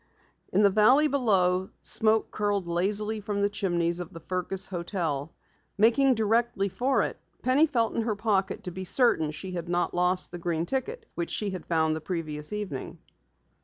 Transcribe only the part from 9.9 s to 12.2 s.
lost the green ticket which she had found the